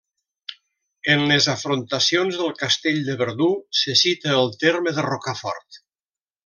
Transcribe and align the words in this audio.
En 1.15 1.21
les 1.31 1.49
afrontacions 1.53 2.39
del 2.41 2.57
castell 2.63 2.99
de 3.11 3.19
Verdú 3.21 3.53
se 3.83 3.99
cita 4.05 4.37
el 4.43 4.53
terme 4.67 4.99
de 4.99 5.09
Rocafort. 5.11 5.85